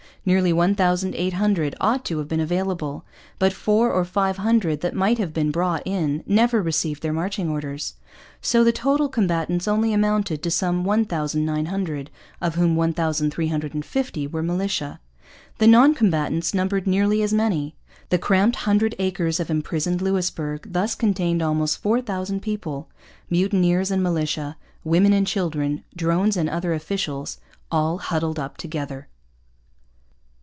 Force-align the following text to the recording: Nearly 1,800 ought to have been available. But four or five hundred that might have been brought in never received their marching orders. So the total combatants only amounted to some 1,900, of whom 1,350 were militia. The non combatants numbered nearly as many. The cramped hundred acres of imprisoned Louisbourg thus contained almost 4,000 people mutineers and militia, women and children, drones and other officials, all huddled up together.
Nearly 0.23 0.53
1,800 0.53 1.75
ought 1.81 2.05
to 2.05 2.19
have 2.19 2.27
been 2.27 2.39
available. 2.39 3.03
But 3.39 3.53
four 3.53 3.91
or 3.91 4.05
five 4.05 4.37
hundred 4.37 4.81
that 4.81 4.93
might 4.93 5.17
have 5.17 5.33
been 5.33 5.49
brought 5.49 5.81
in 5.83 6.23
never 6.27 6.61
received 6.61 7.01
their 7.01 7.11
marching 7.11 7.49
orders. 7.49 7.95
So 8.39 8.63
the 8.63 8.71
total 8.71 9.09
combatants 9.09 9.67
only 9.67 9.93
amounted 9.93 10.43
to 10.43 10.51
some 10.51 10.83
1,900, 10.83 12.11
of 12.39 12.53
whom 12.53 12.75
1,350 12.75 14.27
were 14.27 14.43
militia. 14.43 14.99
The 15.57 15.65
non 15.65 15.95
combatants 15.95 16.53
numbered 16.53 16.85
nearly 16.85 17.23
as 17.23 17.33
many. 17.33 17.73
The 18.09 18.19
cramped 18.19 18.57
hundred 18.57 18.93
acres 18.99 19.39
of 19.39 19.49
imprisoned 19.49 20.03
Louisbourg 20.03 20.67
thus 20.71 20.93
contained 20.93 21.41
almost 21.41 21.81
4,000 21.81 22.43
people 22.43 22.91
mutineers 23.27 23.89
and 23.89 24.03
militia, 24.03 24.55
women 24.83 25.13
and 25.13 25.25
children, 25.25 25.83
drones 25.95 26.37
and 26.37 26.47
other 26.47 26.75
officials, 26.75 27.39
all 27.71 27.97
huddled 27.97 28.37
up 28.37 28.57
together. 28.57 29.07